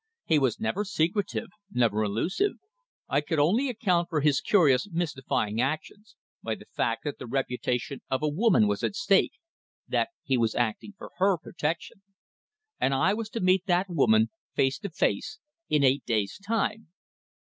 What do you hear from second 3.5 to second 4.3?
account for